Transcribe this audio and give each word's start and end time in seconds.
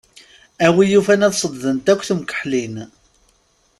A 0.65 0.67
win 0.75 0.91
yufan 0.93 1.25
ad 1.27 1.33
ṣedddent 1.41 1.91
akk 1.93 2.01
temkeḥlin. 2.07 2.75